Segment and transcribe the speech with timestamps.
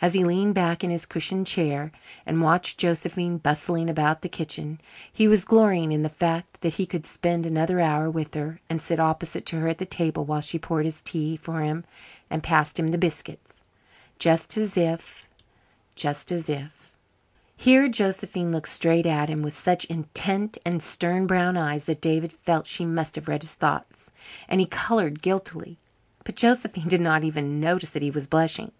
[0.00, 1.90] As he leaned back in his cushioned chair
[2.24, 4.80] and watched Josephine bustling about the kitchen,
[5.12, 8.80] he was glorying in the fact that he could spend another hour with her, and
[8.80, 11.82] sit opposite to her at the table while she poured his tea for him
[12.30, 13.64] and passed him the biscuits,
[14.20, 15.28] just as if
[15.96, 16.94] just as if
[17.56, 22.32] Here Josephine looked straight at him with such intent and stern brown eyes that David
[22.32, 24.08] felt she must have read his thoughts,
[24.48, 25.80] and he colored guiltily.
[26.22, 28.70] But Josephine did not even notice that he was blushing.